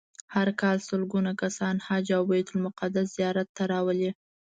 هر 0.35 0.47
کال 0.61 0.77
سلګونه 0.87 1.31
کسان 1.41 1.75
حج 1.87 2.05
او 2.17 2.23
بیت 2.31 2.47
المقدس 2.53 3.07
زیارت 3.17 3.47
ته 3.57 3.63
راولي. 3.71 4.11